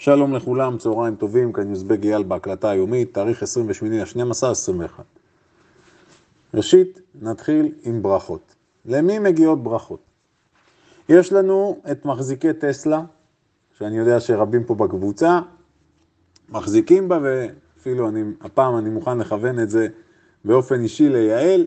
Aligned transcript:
שלום 0.00 0.34
לכולם, 0.34 0.78
צהריים 0.78 1.16
טובים, 1.16 1.52
כאן 1.52 1.68
יוזבג 1.68 2.04
אייל 2.04 2.22
בהקלטה 2.22 2.70
היומית, 2.70 3.14
תאריך 3.14 3.42
28.12.21. 3.42 5.02
ראשית, 6.54 7.00
נתחיל 7.22 7.72
עם 7.82 8.02
ברכות. 8.02 8.54
למי 8.84 9.18
מגיעות 9.18 9.62
ברכות? 9.62 10.00
יש 11.08 11.32
לנו 11.32 11.80
את 11.90 12.04
מחזיקי 12.04 12.52
טסלה, 12.52 13.02
שאני 13.78 13.98
יודע 13.98 14.20
שרבים 14.20 14.64
פה 14.64 14.74
בקבוצה 14.74 15.40
מחזיקים 16.48 17.08
בה, 17.08 17.18
ואפילו 17.22 18.08
אני, 18.08 18.22
הפעם 18.40 18.78
אני 18.78 18.90
מוכן 18.90 19.18
לכוון 19.18 19.60
את 19.60 19.70
זה 19.70 19.88
באופן 20.44 20.80
אישי 20.80 21.08
ליעל. 21.08 21.66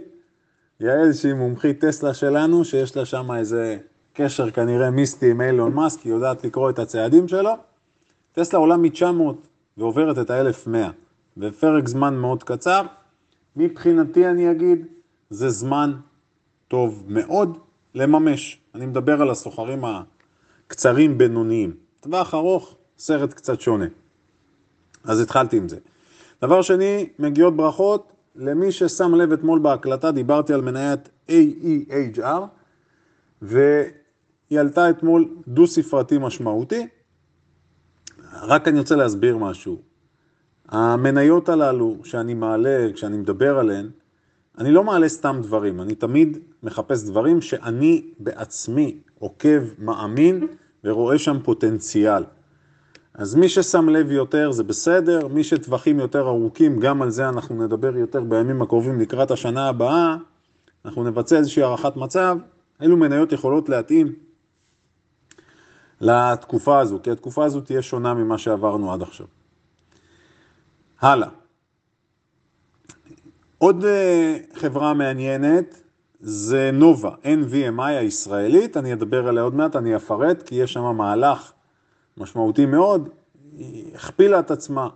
יעל 0.79 1.13
שהיא 1.13 1.33
מומחית 1.33 1.85
טסלה 1.85 2.13
שלנו, 2.13 2.65
שיש 2.65 2.97
לה 2.97 3.05
שם 3.05 3.31
איזה 3.31 3.77
קשר 4.13 4.51
כנראה 4.51 4.89
מיסטי 4.89 5.31
עם 5.31 5.41
אילון 5.41 5.73
מאסק, 5.73 6.01
היא 6.01 6.13
יודעת 6.13 6.43
לקרוא 6.43 6.69
את 6.69 6.79
הצעדים 6.79 7.27
שלו. 7.27 7.70
טסלה 8.33 8.59
עולה 8.59 8.77
מ-900 8.77 9.03
ועוברת 9.77 10.19
את 10.19 10.29
ה-1100 10.29 10.91
בפרק 11.37 11.87
זמן 11.87 12.15
מאוד 12.15 12.43
קצר. 12.43 12.81
מבחינתי 13.55 14.27
אני 14.27 14.51
אגיד, 14.51 14.85
זה 15.29 15.49
זמן 15.49 15.93
טוב 16.67 17.03
מאוד 17.07 17.57
לממש. 17.95 18.59
אני 18.75 18.85
מדבר 18.85 19.21
על 19.21 19.29
הסוחרים 19.29 19.83
הקצרים 20.67 21.17
בינוניים. 21.17 21.75
טווח 21.99 22.33
ארוך, 22.33 22.75
סרט 22.97 23.33
קצת 23.33 23.61
שונה. 23.61 23.85
אז 25.03 25.19
התחלתי 25.19 25.57
עם 25.57 25.67
זה. 25.67 25.77
דבר 26.41 26.61
שני, 26.61 27.09
מגיעות 27.19 27.55
ברכות 27.55 28.13
למי 28.35 28.71
ששם 28.71 29.15
לב 29.15 29.31
אתמול 29.31 29.59
בהקלטה, 29.59 30.11
דיברתי 30.11 30.53
על 30.53 30.61
מניית 30.61 31.09
AEHR, 31.29 32.41
והיא 33.41 34.59
עלתה 34.59 34.89
אתמול 34.89 35.27
דו-ספרתי 35.47 36.17
משמעותי. 36.17 36.87
רק 38.33 38.67
אני 38.67 38.79
רוצה 38.79 38.95
להסביר 38.95 39.37
משהו. 39.37 39.81
המניות 40.69 41.49
הללו 41.49 41.97
שאני 42.03 42.33
מעלה, 42.33 42.87
כשאני 42.93 43.17
מדבר 43.17 43.59
עליהן, 43.59 43.89
אני 44.57 44.71
לא 44.71 44.83
מעלה 44.83 45.09
סתם 45.09 45.39
דברים, 45.43 45.81
אני 45.81 45.95
תמיד 45.95 46.37
מחפש 46.63 47.03
דברים 47.03 47.41
שאני 47.41 48.05
בעצמי 48.19 48.97
עוקב, 49.19 49.61
מאמין 49.79 50.47
ורואה 50.83 51.17
שם 51.17 51.37
פוטנציאל. 51.43 52.23
אז 53.13 53.35
מי 53.35 53.49
ששם 53.49 53.89
לב 53.89 54.11
יותר 54.11 54.51
זה 54.51 54.63
בסדר, 54.63 55.27
מי 55.27 55.43
שטווחים 55.43 55.99
יותר 55.99 56.27
ארוכים, 56.27 56.79
גם 56.79 57.01
על 57.01 57.09
זה 57.09 57.29
אנחנו 57.29 57.65
נדבר 57.65 57.97
יותר 57.97 58.21
בימים 58.21 58.61
הקרובים 58.61 58.99
לקראת 58.99 59.31
השנה 59.31 59.67
הבאה, 59.67 60.17
אנחנו 60.85 61.03
נבצע 61.03 61.37
איזושהי 61.37 61.63
הערכת 61.63 61.95
מצב, 61.95 62.37
אילו 62.81 62.97
מניות 62.97 63.31
יכולות 63.31 63.69
להתאים 63.69 64.13
לתקופה 66.01 66.79
הזו, 66.79 66.99
כי 67.03 67.11
התקופה 67.11 67.45
הזו 67.45 67.61
תהיה 67.61 67.81
שונה 67.81 68.13
ממה 68.13 68.37
שעברנו 68.37 68.93
עד 68.93 69.01
עכשיו. 69.01 69.27
הלאה. 71.01 71.27
עוד 73.57 73.85
אה, 73.85 74.37
חברה 74.53 74.93
מעניינת 74.93 75.81
זה 76.19 76.69
נובה, 76.73 77.11
NVMI 77.23 77.81
הישראלית, 77.81 78.77
אני 78.77 78.93
אדבר 78.93 79.27
עליה 79.27 79.43
עוד 79.43 79.55
מעט, 79.55 79.75
אני 79.75 79.95
אפרט, 79.95 80.41
כי 80.41 80.55
יש 80.55 80.73
שם 80.73 80.83
מהלך 80.83 81.51
משמעותי 82.17 82.65
מאוד, 82.65 83.09
היא 83.57 83.95
הכפילה 83.95 84.39
את 84.39 84.51
עצמה 84.51 84.87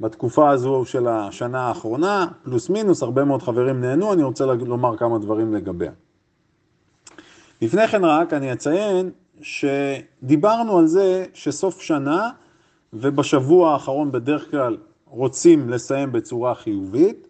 בתקופה 0.00 0.50
הזו 0.50 0.84
של 0.84 1.08
השנה 1.08 1.60
האחרונה, 1.60 2.26
פלוס 2.42 2.70
מינוס, 2.70 3.02
הרבה 3.02 3.24
מאוד 3.24 3.42
חברים 3.42 3.80
נהנו, 3.80 4.12
אני 4.12 4.22
רוצה 4.22 4.44
לומר 4.44 4.96
כמה 4.96 5.18
דברים 5.18 5.54
לגביה. 5.54 5.92
לפני 7.62 7.88
כן 7.88 8.04
רק 8.04 8.32
אני 8.32 8.52
אציין 8.52 9.10
שדיברנו 9.44 10.78
על 10.78 10.86
זה 10.86 11.24
שסוף 11.34 11.80
שנה 11.80 12.30
ובשבוע 12.92 13.72
האחרון 13.72 14.12
בדרך 14.12 14.50
כלל 14.50 14.76
רוצים 15.06 15.70
לסיים 15.70 16.12
בצורה 16.12 16.54
חיובית. 16.54 17.26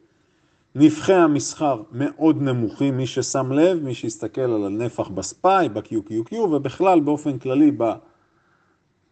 נפחי 0.74 1.14
המסחר 1.14 1.82
מאוד 1.92 2.42
נמוכים, 2.42 2.96
מי 2.96 3.06
ששם 3.06 3.52
לב, 3.52 3.82
מי 3.82 3.94
שיסתכל 3.94 4.40
על 4.40 4.64
הנפח 4.66 5.08
בספאי, 5.08 5.68
ב-QQQ 5.68 6.34
ובכלל 6.34 7.00
באופן 7.00 7.38
כללי 7.38 7.72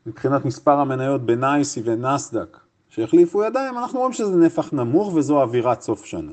מבחינת 0.07 0.45
מספר 0.45 0.79
המניות 0.79 1.27
בנייסי 1.27 1.83
ונסדק 1.85 2.59
שהחליפו 2.89 3.45
ידיים, 3.45 3.79
אנחנו 3.79 3.99
רואים 3.99 4.13
שזה 4.13 4.37
נפח 4.37 4.73
נמוך 4.73 5.15
וזו 5.15 5.43
אווירת 5.43 5.81
סוף 5.81 6.05
שנה. 6.05 6.33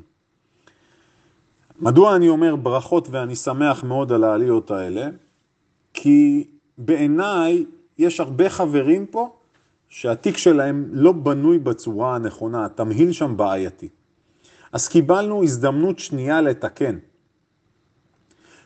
מדוע 1.80 2.16
אני 2.16 2.30
אומר 2.30 2.56
ברכות 2.56 3.08
ואני 3.12 3.36
שמח 3.36 3.84
מאוד 3.84 4.12
על 4.12 4.24
העליות 4.24 4.72
האלה? 4.72 5.10
כי 5.94 6.48
בעיניי 6.80 7.66
יש 7.98 8.20
הרבה 8.20 8.50
חברים 8.50 9.06
פה 9.06 9.36
שהתיק 9.90 10.38
שלהם 10.38 10.86
לא 10.92 11.12
בנוי 11.12 11.60
בצורה 11.60 12.16
הנכונה, 12.16 12.66
התמהיל 12.66 13.12
שם 13.12 13.38
בעייתי. 13.38 13.90
אז 14.72 14.88
קיבלנו 14.88 15.44
הזדמנות 15.44 16.00
שנייה 16.00 16.42
לתקן. 16.42 16.98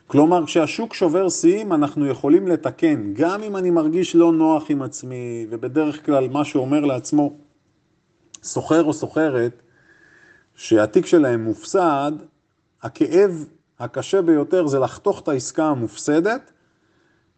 כלומר, 0.06 0.46
כשהשוק 0.46 0.94
שובר 0.94 1.28
שיאים, 1.28 1.72
אנחנו 1.72 2.06
יכולים 2.06 2.48
לתקן, 2.48 3.12
גם 3.12 3.42
אם 3.42 3.56
אני 3.56 3.70
מרגיש 3.70 4.16
לא 4.16 4.32
נוח 4.32 4.64
עם 4.68 4.82
עצמי, 4.82 5.46
ובדרך 5.50 6.06
כלל 6.06 6.28
מה 6.28 6.44
שאומר 6.44 6.80
לעצמו 6.80 7.36
סוחר 8.42 8.84
או 8.84 8.92
סוחרת, 8.92 9.62
שהתיק 10.56 11.06
שלהם 11.06 11.44
מופסד, 11.44 12.12
הכאב 12.82 13.46
הקשה 13.78 14.22
ביותר 14.22 14.66
זה 14.66 14.78
לחתוך 14.78 15.20
את 15.20 15.28
העסקה 15.28 15.64
המופסדת, 15.64 16.50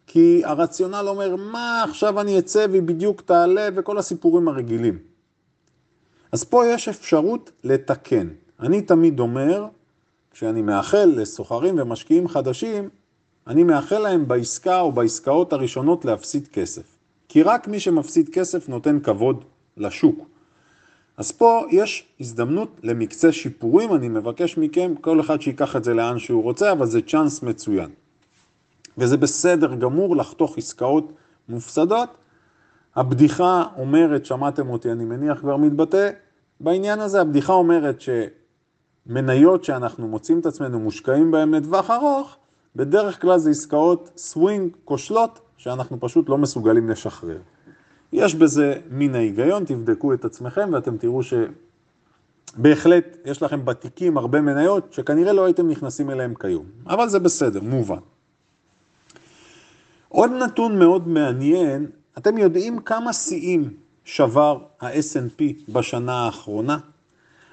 כי 0.07 0.41
הרציונל 0.45 1.05
אומר, 1.07 1.35
מה 1.35 1.83
עכשיו 1.83 2.21
אני 2.21 2.39
אצא 2.39 2.65
והיא 2.69 2.81
בדיוק 2.81 3.21
תעלה 3.21 3.69
וכל 3.75 3.97
הסיפורים 3.97 4.47
הרגילים. 4.47 4.99
אז 6.31 6.43
פה 6.43 6.67
יש 6.67 6.87
אפשרות 6.87 7.51
לתקן. 7.63 8.27
אני 8.59 8.81
תמיד 8.81 9.19
אומר, 9.19 9.65
כשאני 10.31 10.61
מאחל 10.61 11.13
לסוחרים 11.15 11.79
ומשקיעים 11.79 12.27
חדשים, 12.27 12.89
אני 13.47 13.63
מאחל 13.63 13.97
להם 13.99 14.27
בעסקה 14.27 14.79
או 14.79 14.91
בעסקאות 14.91 15.53
הראשונות 15.53 16.05
להפסיד 16.05 16.47
כסף. 16.47 16.83
כי 17.29 17.43
רק 17.43 17.67
מי 17.67 17.79
שמפסיד 17.79 18.29
כסף 18.29 18.69
נותן 18.69 18.99
כבוד 18.99 19.43
לשוק. 19.77 20.19
אז 21.17 21.31
פה 21.31 21.65
יש 21.71 22.07
הזדמנות 22.19 22.79
למקצה 22.83 23.31
שיפורים, 23.31 23.95
אני 23.95 24.09
מבקש 24.09 24.57
מכם, 24.57 24.93
כל 25.01 25.19
אחד 25.19 25.41
שיקח 25.41 25.75
את 25.75 25.83
זה 25.83 25.93
לאן 25.93 26.19
שהוא 26.19 26.43
רוצה, 26.43 26.71
אבל 26.71 26.85
זה 26.85 27.01
צ'אנס 27.01 27.43
מצוין. 27.43 27.89
וזה 28.97 29.17
בסדר 29.17 29.75
גמור 29.75 30.15
לחתוך 30.15 30.57
עסקאות 30.57 31.11
מופסדות. 31.49 32.09
הבדיחה 32.95 33.63
אומרת, 33.77 34.25
שמעתם 34.25 34.69
אותי, 34.69 34.91
אני 34.91 35.05
מניח 35.05 35.39
כבר 35.39 35.57
מתבטא, 35.57 36.09
בעניין 36.59 36.99
הזה 36.99 37.21
הבדיחה 37.21 37.53
אומרת 37.53 38.01
שמניות 38.01 39.63
שאנחנו 39.63 40.07
מוצאים 40.07 40.39
את 40.39 40.45
עצמנו 40.45 40.79
מושקעים 40.79 41.31
בהן 41.31 41.53
לטווח 41.53 41.89
ארוך, 41.91 42.37
בדרך 42.75 43.21
כלל 43.21 43.37
זה 43.37 43.49
עסקאות 43.49 44.09
סווינג 44.17 44.75
כושלות 44.85 45.39
שאנחנו 45.57 45.99
פשוט 45.99 46.29
לא 46.29 46.37
מסוגלים 46.37 46.89
לשחרר. 46.89 47.37
יש 48.13 48.35
בזה 48.35 48.75
מן 48.91 49.15
ההיגיון, 49.15 49.65
תבדקו 49.65 50.13
את 50.13 50.25
עצמכם 50.25 50.69
ואתם 50.73 50.97
תראו 50.97 51.21
שבהחלט 52.57 53.17
יש 53.25 53.43
לכם 53.43 53.65
בתיקים 53.65 54.17
הרבה 54.17 54.41
מניות 54.41 54.93
שכנראה 54.93 55.33
לא 55.33 55.45
הייתם 55.45 55.69
נכנסים 55.69 56.09
אליהם 56.09 56.33
כיום, 56.39 56.65
אבל 56.87 57.09
זה 57.09 57.19
בסדר, 57.19 57.61
מובן. 57.61 57.99
עוד 60.09 60.31
נתון 60.31 60.79
מאוד 60.79 61.07
מעניין, 61.07 61.87
אתם 62.17 62.37
יודעים 62.37 62.79
כמה 62.79 63.13
שיאים 63.13 63.69
שבר 64.05 64.57
ה-S&P 64.81 65.71
בשנה 65.71 66.25
האחרונה? 66.25 66.77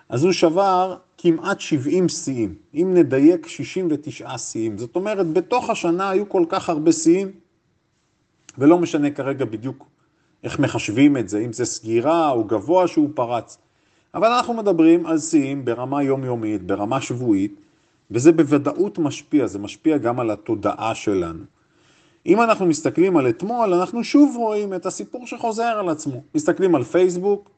אז 0.08 0.24
הוא 0.24 0.32
שבר 0.32 0.96
כמעט 1.18 1.60
70 1.60 2.08
שיאים, 2.08 2.54
אם 2.74 2.90
נדייק 2.94 3.46
69 3.46 4.38
שיאים. 4.38 4.78
זאת 4.78 4.96
אומרת, 4.96 5.32
בתוך 5.32 5.70
השנה 5.70 6.10
היו 6.10 6.28
כל 6.28 6.44
כך 6.48 6.68
הרבה 6.68 6.92
שיאים, 6.92 7.30
ולא 8.58 8.78
משנה 8.78 9.10
כרגע 9.10 9.44
בדיוק 9.44 9.86
איך 10.44 10.58
מחשבים 10.58 11.16
את 11.16 11.28
זה, 11.28 11.38
אם 11.38 11.52
זה 11.52 11.64
סגירה 11.64 12.30
או 12.30 12.44
גבוה 12.44 12.88
שהוא 12.88 13.10
פרץ. 13.14 13.58
אבל 14.14 14.28
אנחנו 14.28 14.54
מדברים 14.54 15.06
על 15.06 15.18
שיאים 15.18 15.64
ברמה 15.64 16.02
יומיומית, 16.02 16.62
ברמה 16.62 17.00
שבועית, 17.00 17.54
וזה 18.10 18.32
בוודאות 18.32 18.98
משפיע, 18.98 19.46
זה 19.46 19.58
משפיע 19.58 19.98
גם 19.98 20.20
על 20.20 20.30
התודעה 20.30 20.94
שלנו. 20.94 21.44
אם 22.26 22.40
אנחנו 22.42 22.66
מסתכלים 22.66 23.16
על 23.16 23.28
אתמול, 23.28 23.74
אנחנו 23.74 24.04
שוב 24.04 24.36
רואים 24.36 24.74
את 24.74 24.86
הסיפור 24.86 25.26
שחוזר 25.26 25.62
על 25.62 25.88
עצמו. 25.88 26.22
מסתכלים 26.34 26.74
על 26.74 26.84
פייסבוק, 26.84 27.50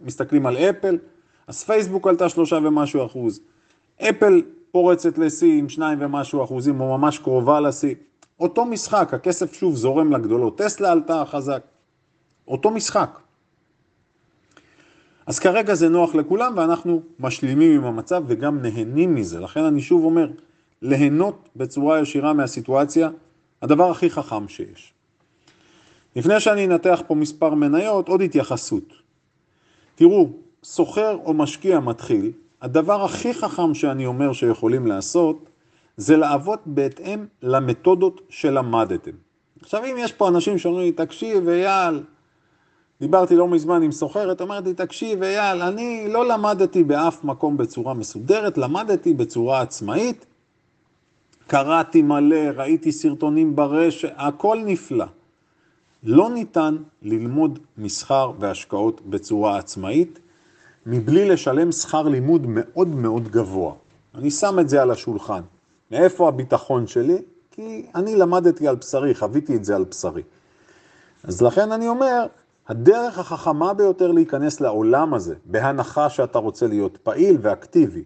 מסתכלים 0.00 0.46
על 0.46 0.56
אפל, 0.56 0.98
אז 1.46 1.64
פייסבוק 1.64 2.06
עלתה 2.06 2.28
שלושה 2.28 2.56
ומשהו 2.56 3.06
אחוז. 3.06 3.40
אפל 4.00 4.42
פורצת 4.70 5.18
לשיא 5.18 5.58
עם 5.58 5.68
שניים 5.68 5.98
ומשהו 6.02 6.44
אחוזים, 6.44 6.80
או 6.80 6.98
ממש 6.98 7.18
קרובה 7.18 7.60
לשיא. 7.60 7.94
אותו 8.40 8.64
משחק, 8.64 9.14
הכסף 9.14 9.52
שוב 9.52 9.76
זורם 9.76 10.12
לגדולות. 10.12 10.58
טסלה 10.58 10.92
עלתה 10.92 11.24
חזק. 11.26 11.62
אותו 12.48 12.70
משחק. 12.70 13.18
אז 15.26 15.38
כרגע 15.38 15.74
זה 15.74 15.88
נוח 15.88 16.14
לכולם 16.14 16.52
ואנחנו 16.56 17.02
משלימים 17.20 17.80
עם 17.80 17.84
המצב 17.84 18.22
וגם 18.26 18.62
נהנים 18.62 19.14
מזה. 19.14 19.40
לכן 19.40 19.64
אני 19.64 19.80
שוב 19.80 20.04
אומר, 20.04 20.30
ליהנות 20.82 21.48
בצורה 21.56 22.00
ישירה 22.00 22.32
מהסיטואציה 22.32 23.10
הדבר 23.62 23.90
הכי 23.90 24.10
חכם 24.10 24.48
שיש. 24.48 24.92
לפני 26.16 26.40
שאני 26.40 26.66
אנתח 26.66 27.02
פה 27.06 27.14
מספר 27.14 27.54
מניות, 27.54 28.08
עוד 28.08 28.22
התייחסות. 28.22 28.92
תראו, 29.94 30.28
סוחר 30.64 31.18
או 31.24 31.34
משקיע 31.34 31.80
מתחיל, 31.80 32.32
הדבר 32.62 33.04
הכי 33.04 33.34
חכם 33.34 33.74
שאני 33.74 34.06
אומר 34.06 34.32
שיכולים 34.32 34.86
לעשות, 34.86 35.48
זה 35.96 36.16
לעבוד 36.16 36.58
בהתאם 36.66 37.26
למתודות 37.42 38.20
שלמדתם. 38.28 39.10
עכשיו, 39.62 39.84
אם 39.84 39.96
יש 39.98 40.12
פה 40.12 40.28
אנשים 40.28 40.58
שאומרים 40.58 40.84
לי, 40.84 40.92
תקשיב, 40.92 41.48
אייל, 41.48 42.02
דיברתי 43.00 43.36
לא 43.36 43.48
מזמן 43.48 43.82
עם 43.82 43.92
סוחרת, 43.92 44.40
אומרת 44.40 44.64
לי, 44.66 44.74
תקשיב, 44.74 45.22
אייל, 45.22 45.62
אני 45.62 46.08
לא 46.08 46.28
למדתי 46.28 46.84
באף 46.84 47.24
מקום 47.24 47.56
בצורה 47.56 47.94
מסודרת, 47.94 48.58
למדתי 48.58 49.14
בצורה 49.14 49.60
עצמאית, 49.60 50.26
קראתי 51.50 52.02
מלא, 52.02 52.50
ראיתי 52.56 52.92
סרטונים 52.92 53.56
ברשת, 53.56 54.08
הכל 54.16 54.58
נפלא. 54.64 55.04
לא 56.02 56.30
ניתן 56.30 56.76
ללמוד 57.02 57.58
מסחר 57.78 58.32
והשקעות 58.38 59.00
בצורה 59.06 59.58
עצמאית 59.58 60.18
מבלי 60.86 61.28
לשלם 61.28 61.72
שכר 61.72 62.02
לימוד 62.02 62.42
מאוד 62.48 62.88
מאוד 62.88 63.28
גבוה. 63.28 63.72
אני 64.14 64.30
שם 64.30 64.58
את 64.58 64.68
זה 64.68 64.82
על 64.82 64.90
השולחן. 64.90 65.40
מאיפה 65.90 66.28
הביטחון 66.28 66.86
שלי? 66.86 67.18
כי 67.50 67.86
אני 67.94 68.16
למדתי 68.16 68.68
על 68.68 68.76
בשרי, 68.76 69.14
חוויתי 69.14 69.56
את 69.56 69.64
זה 69.64 69.76
על 69.76 69.84
בשרי. 69.84 70.22
אז 71.24 71.42
לכן 71.42 71.72
אני 71.72 71.88
אומר, 71.88 72.26
הדרך 72.68 73.18
החכמה 73.18 73.74
ביותר 73.74 74.12
להיכנס 74.12 74.60
לעולם 74.60 75.14
הזה, 75.14 75.34
בהנחה 75.44 76.10
שאתה 76.10 76.38
רוצה 76.38 76.66
להיות 76.66 76.96
פעיל 76.96 77.38
ואקטיבי, 77.42 78.02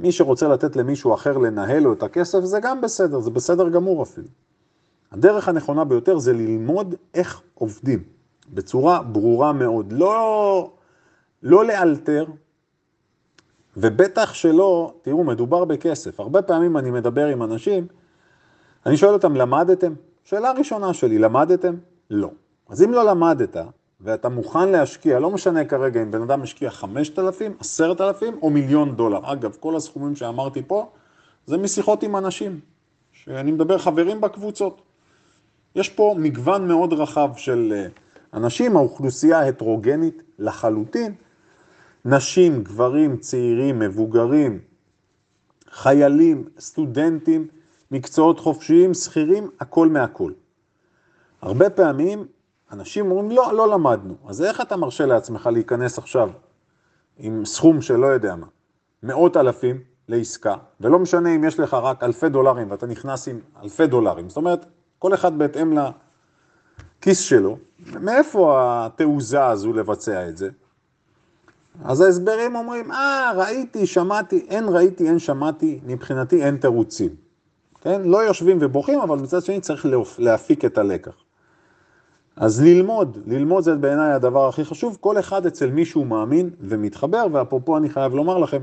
מי 0.00 0.12
שרוצה 0.12 0.48
לתת 0.48 0.76
למישהו 0.76 1.14
אחר 1.14 1.38
לנהל 1.38 1.82
לו 1.82 1.92
את 1.92 2.02
הכסף, 2.02 2.40
זה 2.40 2.58
גם 2.62 2.80
בסדר, 2.80 3.20
זה 3.20 3.30
בסדר 3.30 3.68
גמור 3.68 4.02
אפילו. 4.02 4.28
הדרך 5.12 5.48
הנכונה 5.48 5.84
ביותר 5.84 6.18
זה 6.18 6.32
ללמוד 6.32 6.94
איך 7.14 7.42
עובדים, 7.54 8.02
בצורה 8.52 9.02
ברורה 9.02 9.52
מאוד. 9.52 9.92
לא, 9.92 10.70
לא 11.42 11.64
לאלתר, 11.64 12.24
ובטח 13.76 14.34
שלא, 14.34 14.94
תראו, 15.02 15.24
מדובר 15.24 15.64
בכסף. 15.64 16.20
הרבה 16.20 16.42
פעמים 16.42 16.76
אני 16.76 16.90
מדבר 16.90 17.26
עם 17.26 17.42
אנשים, 17.42 17.86
אני 18.86 18.96
שואל 18.96 19.12
אותם, 19.12 19.36
למדתם? 19.36 19.94
שאלה 20.24 20.52
ראשונה 20.52 20.94
שלי, 20.94 21.18
למדתם? 21.18 21.74
לא. 22.10 22.30
אז 22.68 22.82
אם 22.82 22.92
לא 22.92 23.04
למדת, 23.04 23.56
ואתה 24.02 24.28
מוכן 24.28 24.68
להשקיע, 24.68 25.20
לא 25.20 25.30
משנה 25.30 25.64
כרגע 25.64 26.02
אם 26.02 26.10
בן 26.10 26.22
אדם 26.22 26.42
משקיע 26.42 26.70
5,000, 26.70 27.56
10,000 27.60 28.38
או 28.42 28.50
מיליון 28.50 28.96
דולר. 28.96 29.32
אגב, 29.32 29.56
כל 29.60 29.76
הסכומים 29.76 30.16
שאמרתי 30.16 30.62
פה, 30.66 30.90
זה 31.46 31.56
משיחות 31.56 32.02
עם 32.02 32.16
אנשים, 32.16 32.60
שאני 33.12 33.52
מדבר 33.52 33.78
חברים 33.78 34.20
בקבוצות. 34.20 34.82
יש 35.76 35.88
פה 35.88 36.14
מגוון 36.18 36.68
מאוד 36.68 36.92
רחב 36.92 37.30
של 37.36 37.72
אה, 37.76 37.86
אנשים, 38.34 38.76
האוכלוסייה 38.76 39.48
הטרוגנית 39.48 40.22
לחלוטין, 40.38 41.14
נשים, 42.04 42.62
גברים, 42.62 43.16
צעירים, 43.16 43.78
מבוגרים, 43.78 44.58
חיילים, 45.70 46.44
סטודנטים, 46.58 47.46
מקצועות 47.90 48.40
חופשיים, 48.40 48.94
שכירים, 48.94 49.50
הכל 49.60 49.88
מהכל. 49.88 50.32
הרבה 51.42 51.70
פעמים 51.70 52.26
אנשים 52.72 53.10
אומרים, 53.10 53.30
לא, 53.30 53.54
לא 53.54 53.68
למדנו. 53.68 54.14
אז 54.26 54.42
איך 54.42 54.60
אתה 54.60 54.76
מרשה 54.76 55.06
לעצמך 55.06 55.48
להיכנס 55.52 55.98
עכשיו 55.98 56.30
עם 57.18 57.44
סכום 57.44 57.82
שלא 57.82 58.06
יודע 58.06 58.36
מה, 58.36 58.46
מאות 59.02 59.36
אלפים 59.36 59.80
לעסקה, 60.08 60.54
ולא 60.80 60.98
משנה 60.98 61.34
אם 61.34 61.44
יש 61.44 61.60
לך 61.60 61.74
רק 61.74 62.02
אלפי 62.02 62.28
דולרים 62.28 62.70
ואתה 62.70 62.86
נכנס 62.86 63.28
עם 63.28 63.40
אלפי 63.62 63.86
דולרים. 63.86 64.28
זאת 64.28 64.36
אומרת, 64.36 64.66
כל 64.98 65.14
אחד 65.14 65.38
בהתאם 65.38 65.78
לכיס 66.98 67.20
שלו, 67.20 67.56
מאיפה 68.00 68.56
התעוזה 68.58 69.46
הזו 69.46 69.72
לבצע 69.72 70.28
את 70.28 70.36
זה? 70.36 70.50
אז 71.84 72.00
ההסברים 72.00 72.56
אומרים, 72.56 72.92
אה, 72.92 73.32
ראיתי, 73.36 73.86
שמעתי, 73.86 74.46
אין 74.48 74.64
ראיתי, 74.68 75.08
אין 75.08 75.18
שמעתי, 75.18 75.80
מבחינתי 75.86 76.44
אין 76.44 76.56
תירוצים. 76.56 77.14
כן? 77.80 78.02
לא 78.02 78.18
יושבים 78.18 78.58
ובוכים, 78.60 79.00
אבל 79.00 79.18
מצד 79.18 79.42
שני 79.42 79.60
צריך 79.60 79.86
להפיק 80.18 80.64
את 80.64 80.78
הלקח. 80.78 81.12
אז 82.36 82.62
ללמוד, 82.62 83.18
ללמוד 83.26 83.64
זה 83.64 83.74
בעיניי 83.74 84.12
הדבר 84.12 84.48
הכי 84.48 84.64
חשוב, 84.64 84.96
כל 85.00 85.18
אחד 85.18 85.46
אצל 85.46 85.70
מישהו 85.70 86.04
מאמין 86.04 86.50
ומתחבר, 86.60 87.26
ואפרופו 87.32 87.76
אני 87.76 87.88
חייב 87.88 88.14
לומר 88.14 88.38
לכם, 88.38 88.62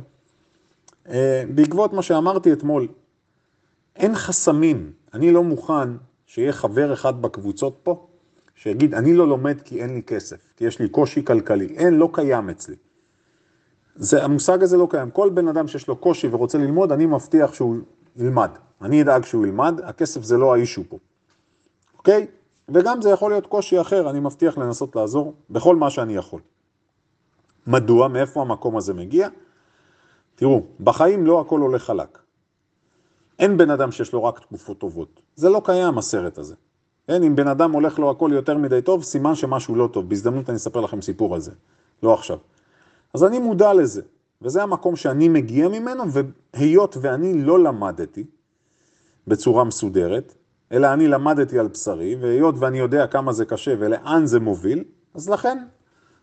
אה, 1.10 1.44
בעקבות 1.56 1.94
מה 1.94 2.02
שאמרתי 2.02 2.54
אתמול, 2.54 2.88
אין 3.96 4.16
חסמים, 4.16 4.92
אני 5.14 5.32
לא 5.32 5.44
מוכן 5.44 5.90
שיהיה 6.26 6.52
חבר 6.52 6.94
אחד 6.94 7.22
בקבוצות 7.22 7.80
פה, 7.84 8.08
שיגיד, 8.56 8.94
אני 8.94 9.14
לא 9.14 9.28
לומד 9.28 9.62
כי 9.62 9.82
אין 9.82 9.94
לי 9.94 10.04
כסף, 10.04 10.38
כי 10.58 10.66
יש 10.66 10.80
לי 10.80 10.90
קושי 10.90 11.26
כלכלי, 11.26 11.76
אין, 11.78 11.94
לא 11.94 12.10
קיים 12.14 12.50
אצלי. 12.50 12.76
זה, 13.96 14.24
המושג 14.24 14.64
הזה 14.64 14.78
לא 14.78 14.88
קיים. 14.90 15.12
כל 15.12 15.30
בן 15.30 15.48
אדם 15.48 15.68
שיש 15.68 15.88
לו 15.88 15.96
קושי 15.96 16.28
ורוצה 16.28 16.58
ללמוד, 16.58 16.92
אני 16.92 17.06
מבטיח 17.06 17.54
שהוא 17.54 17.76
ילמד. 18.16 18.50
אני 18.82 19.02
אדאג 19.02 19.26
שהוא 19.26 19.46
ילמד, 19.46 19.82
הכסף 19.84 20.24
זה 20.24 20.38
לא 20.38 20.54
האישו 20.54 20.84
פה. 20.90 20.98
אוקיי? 21.98 22.28
וגם 22.74 23.02
זה 23.02 23.10
יכול 23.10 23.32
להיות 23.32 23.48
קושי 23.48 23.82
אחר, 23.82 24.10
אני 24.10 24.20
מבטיח 24.20 24.58
לנסות 24.58 24.96
לעזור 24.96 25.34
בכל 25.50 25.76
מה 25.76 25.90
שאני 25.90 26.16
יכול. 26.16 26.42
מדוע? 27.68 28.08
מאיפה 28.08 28.42
המקום 28.42 28.78
הזה 28.78 28.94
מגיע? 28.94 29.28
תראו, 30.36 30.62
בחיים 30.80 31.26
לא 31.26 31.42
הכל 31.42 31.60
הולך 31.60 31.84
חלק. 31.84 32.20
אין 33.40 33.58
בן 33.58 33.70
אדם 33.70 33.92
שיש 33.92 34.14
לו 34.14 34.24
רק 34.24 34.40
תקופות 34.40 34.78
טובות. 34.78 35.22
זה 35.36 35.50
לא 35.50 35.62
קיים 35.66 35.98
הסרט 35.98 36.38
הזה. 36.38 36.56
אין, 37.08 37.24
אם 37.24 37.36
בן 37.36 37.48
אדם 37.48 37.72
הולך 37.72 38.00
לו 38.00 38.10
הכל 38.10 38.32
יותר 38.34 38.58
מדי 38.58 38.82
טוב, 38.82 39.04
סימן 39.04 39.36
שמשהו 39.36 39.76
לא 39.76 39.90
טוב. 39.94 40.10
בהזדמנות 40.10 40.50
אני 40.50 40.58
אספר 40.58 40.82
לכם 40.82 41.02
סיפור 41.02 41.36
על 41.36 41.42
זה. 41.42 41.52
לא 42.04 42.14
עכשיו. 42.14 42.38
אז 43.14 43.24
אני 43.24 43.40
מודע 43.40 43.74
לזה, 43.74 44.02
וזה 44.42 44.64
המקום 44.64 44.96
שאני 44.96 45.30
מגיע 45.30 45.68
ממנו, 45.68 46.04
והיות 46.54 46.98
ואני 47.02 47.44
לא 47.44 47.64
למדתי 47.64 48.24
בצורה 49.28 49.64
מסודרת, 49.64 50.36
אלא 50.72 50.94
אני 50.94 51.08
למדתי 51.08 51.60
על 51.60 51.68
בשרי, 51.68 52.16
והיות 52.16 52.56
ואני 52.60 52.80
יודע 52.80 53.08
כמה 53.08 53.34
זה 53.34 53.46
קשה 53.46 53.76
ולאן 53.80 54.26
זה 54.26 54.40
מוביל, 54.40 54.84
אז 55.14 55.30
לכן 55.30 55.58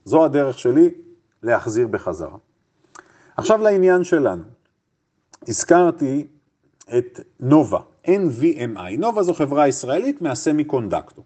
זו 0.05 0.25
הדרך 0.25 0.59
שלי 0.59 0.91
להחזיר 1.43 1.87
בחזרה. 1.87 2.37
עכשיו 3.37 3.63
לעניין 3.63 4.05
שלנו. 4.05 4.43
הזכרתי 5.49 6.27
את 6.99 7.21
נובה, 7.41 7.81
NVMI. 8.07 8.99
נובה 8.99 9.23
זו 9.23 9.35
חברה 9.35 9.69
ישראלית 9.69 10.23
מהסמי 10.23 10.65
קונדקטור. 10.65 11.25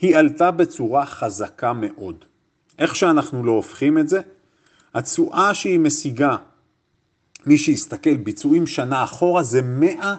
היא 0.00 0.16
עלתה 0.16 0.50
בצורה 0.50 1.06
חזקה 1.06 1.72
מאוד. 1.72 2.24
איך 2.78 2.96
שאנחנו 2.96 3.44
לא 3.44 3.52
הופכים 3.52 3.98
את 3.98 4.08
זה, 4.08 4.20
התשואה 4.94 5.54
שהיא 5.54 5.78
משיגה, 5.78 6.36
מי 7.46 7.58
שיסתכל 7.58 8.16
ביצועים 8.16 8.66
שנה 8.66 9.04
אחורה, 9.04 9.42
זה 9.42 9.62
100 9.62 10.16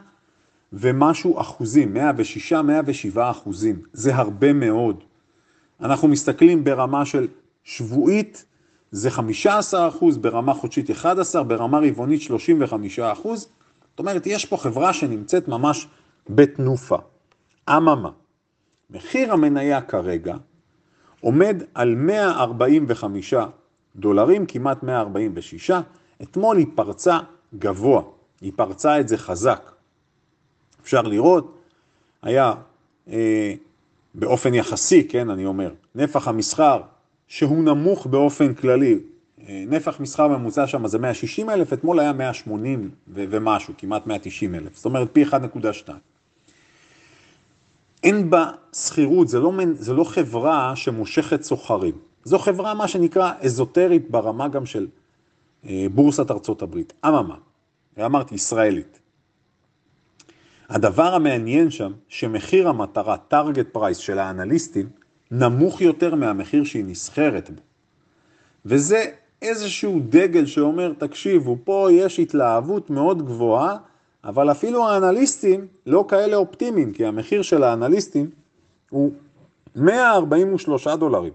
ומשהו 0.73 1.41
אחוזים, 1.41 1.93
106, 1.93 2.53
107 2.53 3.31
אחוזים. 3.31 3.81
זה 3.93 4.15
הרבה 4.15 4.53
מאוד. 4.53 5.03
אנחנו 5.81 6.07
מסתכלים 6.07 6.63
ברמה 6.63 7.05
של 7.05 7.27
שבועית, 7.63 8.45
זה 8.91 9.11
15 9.11 9.87
אחוז, 9.87 10.17
ברמה 10.17 10.53
חודשית 10.53 10.91
11, 10.91 11.43
ברמה 11.43 11.79
רבעונית 11.79 12.21
35 12.21 12.99
אחוז. 12.99 13.49
זאת 13.89 13.99
אומרת, 13.99 14.27
יש 14.27 14.45
פה 14.45 14.57
חברה 14.57 14.93
שנמצאת 14.93 15.47
ממש 15.47 15.87
בתנופה. 16.29 16.97
אממה, 17.69 18.09
מחיר 18.89 19.33
המניה 19.33 19.81
כרגע 19.81 20.35
עומד 21.21 21.63
על 21.73 21.95
145 21.95 23.33
דולרים, 23.95 24.45
כמעט 24.45 24.83
146. 24.83 25.71
אתמול 26.21 26.57
היא 26.57 26.67
פרצה 26.75 27.19
גבוה, 27.55 28.01
היא 28.41 28.51
פרצה 28.55 28.99
את 28.99 29.07
זה 29.07 29.17
חזק. 29.17 29.71
אפשר 30.87 31.01
לראות, 31.01 31.57
היה 32.21 32.53
אה, 33.09 33.53
באופן 34.15 34.53
יחסי, 34.53 35.07
כן, 35.07 35.29
אני 35.29 35.45
אומר, 35.45 35.73
נפח 35.95 36.27
המסחר 36.27 36.81
שהוא 37.27 37.63
נמוך 37.63 38.05
באופן 38.05 38.53
כללי, 38.53 38.99
אה, 39.47 39.63
נפח 39.67 39.99
מסחר 39.99 40.27
ממוצע 40.27 40.67
שם 40.67 40.87
זה 40.87 40.99
160 40.99 41.49
אלף, 41.49 41.73
אתמול 41.73 41.99
היה 41.99 42.13
180 42.13 42.89
ו- 43.07 43.25
ומשהו, 43.29 43.73
כמעט 43.77 44.07
190 44.07 44.55
אלף, 44.55 44.75
זאת 44.75 44.85
אומרת 44.85 45.07
פי 45.13 45.25
1.2. 45.25 45.89
אין 48.03 48.29
בה 48.29 48.51
שכירות, 48.73 49.27
זה, 49.27 49.39
לא, 49.39 49.51
זה 49.73 49.93
לא 49.93 50.03
חברה 50.03 50.75
שמושכת 50.75 51.43
סוחרים. 51.43 51.95
זו 52.23 52.39
חברה, 52.39 52.73
מה 52.73 52.87
שנקרא, 52.87 53.31
אזוטרית 53.41 54.11
ברמה 54.11 54.47
גם 54.47 54.65
של 54.65 54.87
אה, 55.65 55.85
בורסת 55.91 56.31
ארצות 56.31 56.61
הברית. 56.61 56.93
אממה, 57.05 57.35
אמרתי, 58.05 58.35
ישראלית. 58.35 58.96
הדבר 60.69 61.15
המעניין 61.15 61.71
שם, 61.71 61.91
שמחיר 62.07 62.69
המטרה, 62.69 63.15
target 63.31 63.77
price 63.77 63.99
של 63.99 64.19
האנליסטים, 64.19 64.89
נמוך 65.31 65.81
יותר 65.81 66.15
מהמחיר 66.15 66.63
שהיא 66.63 66.85
נסחרת 66.87 67.49
בו. 67.49 67.61
וזה 68.65 69.05
איזשהו 69.41 69.99
דגל 70.09 70.45
שאומר, 70.45 70.93
תקשיבו, 70.97 71.57
פה 71.63 71.87
יש 71.91 72.19
התלהבות 72.19 72.89
מאוד 72.89 73.25
גבוהה, 73.25 73.77
אבל 74.23 74.51
אפילו 74.51 74.87
האנליסטים 74.87 75.67
לא 75.85 76.05
כאלה 76.09 76.35
אופטימיים, 76.35 76.93
כי 76.93 77.05
המחיר 77.05 77.41
של 77.41 77.63
האנליסטים 77.63 78.29
הוא 78.89 79.11
143 79.75 80.87
דולרים. 80.87 81.33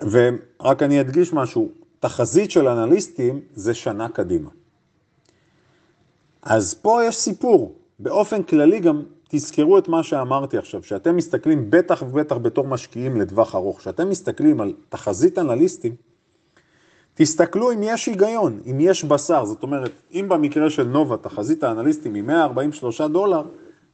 ורק 0.00 0.82
אני 0.82 1.00
אדגיש 1.00 1.32
משהו, 1.32 1.70
תחזית 2.00 2.50
של 2.50 2.68
אנליסטים 2.68 3.40
זה 3.54 3.74
שנה 3.74 4.08
קדימה. 4.08 4.50
אז 6.44 6.74
פה 6.74 7.04
יש 7.04 7.16
סיפור. 7.16 7.74
באופן 7.98 8.42
כללי 8.42 8.80
גם 8.80 9.02
תזכרו 9.28 9.78
את 9.78 9.88
מה 9.88 10.02
שאמרתי 10.02 10.58
עכשיו, 10.58 10.82
שאתם 10.82 11.16
מסתכלים 11.16 11.70
בטח 11.70 12.02
ובטח 12.02 12.36
בתור 12.36 12.66
משקיעים 12.66 13.20
לטווח 13.20 13.54
ארוך, 13.54 13.82
שאתם 13.82 14.08
מסתכלים 14.08 14.60
על 14.60 14.72
תחזית 14.88 15.38
אנליסטים, 15.38 15.94
תסתכלו 17.14 17.72
אם 17.72 17.82
יש 17.82 18.06
היגיון, 18.06 18.60
אם 18.70 18.80
יש 18.80 19.04
בשר, 19.04 19.44
זאת 19.44 19.62
אומרת, 19.62 19.90
אם 20.12 20.26
במקרה 20.28 20.70
של 20.70 20.82
נובה 20.82 21.16
תחזית 21.16 21.64
האנליסטים 21.64 22.14
היא 22.14 22.22
143 22.22 23.00
דולר, 23.00 23.42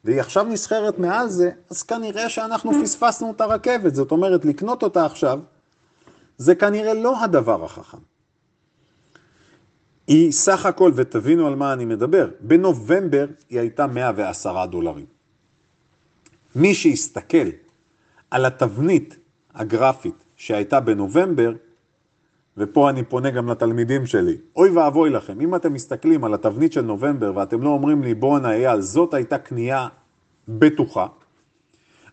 והיא 0.04 0.21
עכשיו 0.21 0.45
נסחרת 0.45 0.99
מעל 0.99 1.28
זה, 1.28 1.50
אז 1.71 1.83
כנראה 1.83 2.28
שאנחנו 2.28 2.73
פספסנו 2.83 3.30
את 3.30 3.40
הרכבת, 3.40 3.95
זאת 3.95 4.11
אומרת, 4.11 4.45
לקנות 4.45 4.83
אותה 4.83 5.04
עכשיו, 5.07 5.40
זה 6.37 6.54
כנראה 6.54 6.95
לא 6.95 7.25
הדבר 7.25 7.64
החכם. 7.64 8.10
היא 10.11 10.33
סך 10.33 10.67
הכל, 10.67 10.93
ותבינו 10.95 11.47
על 11.47 11.55
מה 11.55 11.73
אני 11.73 11.85
מדבר, 11.85 12.29
בנובמבר 12.40 13.26
היא 13.50 13.61
הייתה 13.61 13.87
110 13.87 14.67
דולרים. 14.67 15.07
מי 16.55 16.75
שיסתכל 16.75 17.49
על 18.31 18.45
התבנית 18.45 19.17
הגרפית 19.55 20.14
שהייתה 20.37 20.81
בנובמבר, 20.81 21.52
ופה 22.57 22.90
אני 22.90 23.05
פונה 23.05 23.31
גם 23.31 23.50
לתלמידים 23.50 24.07
שלי, 24.07 24.37
אוי 24.57 24.71
ואבוי 24.71 25.11
לכם, 25.11 25.40
אם 25.40 25.55
אתם 25.55 25.73
מסתכלים 25.73 26.25
על 26.25 26.35
התבנית 26.35 26.73
של 26.73 26.81
נובמבר 26.83 27.33
ואתם 27.37 27.62
לא 27.62 27.69
אומרים 27.69 28.02
לי 28.02 28.14
בואנה 28.14 28.52
אייל, 28.52 28.81
זאת 28.81 29.14
הייתה 29.14 29.38
קנייה 29.38 29.88
בטוחה, 30.49 31.07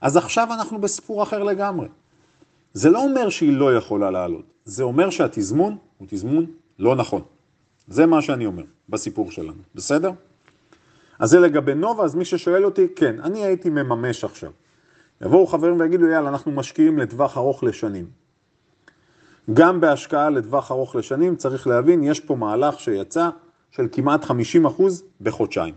אז 0.01 0.18
עכשיו 0.18 0.48
אנחנו 0.54 0.82
בסיפור 0.82 1.24
אחר 1.24 1.44
לגמרי. 1.44 1.88
זה 2.74 2.89
לא 2.89 3.04
אומר 3.04 3.30
שהיא 3.30 3.58
לא 3.58 3.77
יכולה 3.77 4.12
לעלות, 4.12 4.46
זה 4.66 4.84
אומר 4.84 5.10
שהתזמון 5.10 5.77
הוא 5.98 6.08
תזמון 6.12 6.46
לא 6.80 6.96
נכון. 6.96 7.22
זה 7.88 8.06
מה 8.06 8.22
שאני 8.22 8.46
אומר 8.46 8.63
בסיפור 8.89 9.32
שלנו, 9.32 9.62
בסדר? 9.75 10.12
אז 11.20 11.29
זה 11.29 11.39
לגבי 11.39 11.75
נובה, 11.75 12.03
אז 12.03 12.15
מי 12.15 12.25
ששואל 12.25 12.65
אותי, 12.65 12.88
כן, 12.96 13.20
אני 13.20 13.46
הייתי 13.46 13.70
מממש 13.70 14.24
עכשיו. 14.24 14.51
יבואו 15.22 15.48
חברים 15.48 15.79
ויגידו, 15.79 16.08
יאללה, 16.08 16.29
אנחנו 16.29 16.51
משקיעים 16.51 17.00
לטווח 17.00 17.38
ארוך 17.38 17.63
לשנים. 17.63 18.06
גם 19.53 19.82
בהשקעה 19.82 20.29
לטווח 20.29 20.72
ארוך 20.72 20.96
לשנים, 20.96 21.36
צריך 21.36 21.67
להבין, 21.67 22.03
יש 22.03 22.20
פה 22.20 22.36
מהלך 22.36 22.79
שיצא 22.79 23.29
של 23.72 23.88
כמעט 23.91 24.24
50% 24.24 24.32
בחודשיים. 25.22 25.74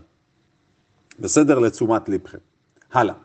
בסדר? 1.19 1.59
לתשומת 1.59 2.09
לבכם. 2.09 2.37
הלאה. 2.93 3.15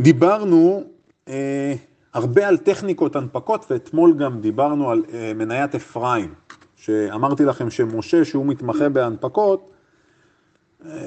דיברנו 0.00 0.84
אה, 1.28 1.74
הרבה 2.14 2.48
על 2.48 2.56
טכניקות 2.56 3.16
הנפקות, 3.16 3.66
ואתמול 3.70 4.14
גם 4.18 4.40
דיברנו 4.40 4.90
על 4.90 5.04
אה, 5.12 5.32
מניית 5.34 5.74
אפרים, 5.74 6.34
שאמרתי 6.76 7.44
לכם 7.44 7.70
שמשה, 7.70 8.24
שהוא 8.24 8.46
מתמחה 8.46 8.88
בהנפקות, 8.88 9.70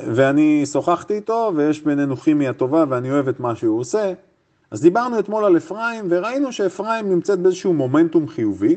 ואני 0.08 0.66
שוחחתי 0.66 1.14
איתו, 1.14 1.52
ויש 1.56 1.82
בינינו 1.82 2.18
כימיה 2.18 2.54
טובה, 2.54 2.86
ואני 2.90 3.12
אוהב 3.12 3.28
את 3.28 3.40
מה 3.40 3.56
שהוא 3.56 3.80
עושה, 3.80 4.14
אז 4.72 4.82
דיברנו 4.82 5.20
אתמול 5.20 5.46
על 5.46 5.58
אפרים, 5.58 6.06
וראינו 6.10 6.52
שאפרים 6.52 7.10
נמצאת 7.10 7.40
באיזשהו 7.40 7.74
מומנטום 7.74 8.28
חיובי. 8.28 8.76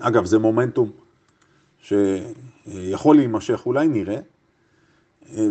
אגב, 0.00 0.24
זה 0.24 0.38
מומנטום 0.38 0.90
שיכול 1.82 3.16
להימשך, 3.16 3.62
אולי 3.66 3.88
נראה. 3.88 4.20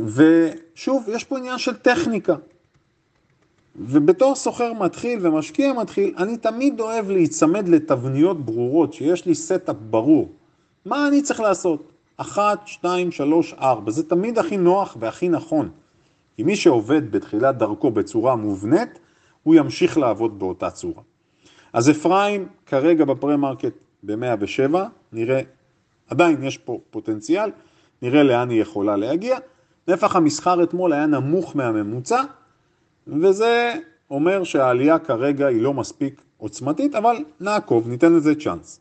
ושוב, 0.05 1.05
יש 1.07 1.23
פה 1.23 1.37
עניין 1.37 1.57
של 1.57 1.77
טכניקה. 1.77 2.35
ובתור 3.79 4.35
סוחר 4.35 4.73
מתחיל 4.73 5.27
ומשקיע 5.27 5.73
מתחיל, 5.73 6.13
אני 6.17 6.37
תמיד 6.37 6.79
אוהב 6.79 7.09
להיצמד 7.09 7.67
לתבניות 7.67 8.45
ברורות, 8.45 8.93
שיש 8.93 9.25
לי 9.25 9.35
setup 9.35 9.75
ברור. 9.89 10.29
מה 10.85 11.07
אני 11.07 11.21
צריך 11.21 11.39
לעשות? 11.39 11.91
אחת, 12.17 12.59
שתיים, 12.65 13.11
שלוש, 13.11 13.53
ארבע. 13.53 13.91
זה 13.91 14.09
תמיד 14.09 14.39
הכי 14.39 14.57
נוח 14.57 14.97
והכי 14.99 15.29
נכון. 15.29 15.69
כי 16.35 16.43
מי 16.43 16.55
שעובד 16.55 17.11
בתחילת 17.11 17.57
דרכו 17.57 17.91
בצורה 17.91 18.35
מובנית, 18.35 18.99
הוא 19.43 19.55
ימשיך 19.55 19.97
לעבוד 19.97 20.39
באותה 20.39 20.69
צורה. 20.69 21.01
אז 21.73 21.89
אפרים 21.89 22.47
כרגע 22.65 23.05
ב 23.05 23.11
pre-market 23.11 23.73
ב-107, 24.03 24.75
נראה, 25.13 25.41
עדיין 26.09 26.43
יש 26.43 26.57
פה 26.57 26.79
פוטנציאל, 26.89 27.51
נראה 28.01 28.23
לאן 28.23 28.49
היא 28.49 28.61
יכולה 28.61 28.95
להגיע. 28.95 29.37
נפח 29.87 30.15
המסחר 30.15 30.63
אתמול 30.63 30.93
היה 30.93 31.05
נמוך 31.05 31.55
מהממוצע, 31.55 32.21
וזה 33.21 33.73
אומר 34.11 34.43
שהעלייה 34.43 34.99
כרגע 34.99 35.47
היא 35.47 35.61
לא 35.61 35.73
מספיק 35.73 36.21
עוצמתית, 36.37 36.95
אבל 36.95 37.15
נעקוב, 37.39 37.87
ניתן 37.87 38.13
לזה 38.13 38.35
צ'אנס. 38.35 38.79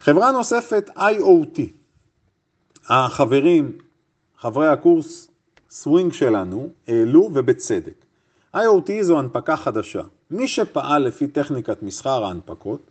חברה 0.00 0.32
נוספת, 0.32 0.90
IoT. 0.96 1.60
החברים, 2.88 3.72
חברי 4.38 4.68
הקורס 4.68 5.28
סווינג 5.70 6.12
שלנו, 6.12 6.68
העלו 6.88 7.30
ובצדק. 7.34 8.04
IoT 8.56 8.90
זו 9.02 9.18
הנפקה 9.18 9.56
חדשה. 9.56 10.02
מי 10.30 10.48
שפעל 10.48 11.02
לפי 11.02 11.26
טכניקת 11.26 11.82
מסחר 11.82 12.24
ההנפקות, 12.24 12.90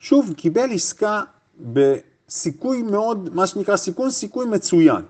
שוב, 0.00 0.32
קיבל 0.36 0.72
עסקה 0.72 1.22
בסיכוי 1.60 2.82
מאוד, 2.82 3.34
מה 3.34 3.46
שנקרא 3.46 3.76
סיכון 3.76 4.10
סיכוי 4.10 4.46
מצוין. 4.46 5.02